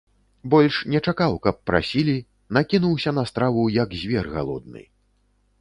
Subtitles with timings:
[0.53, 2.15] Больш не чакаў, каб прасілі,
[2.59, 4.83] накінуўся на страву, як звер галодны.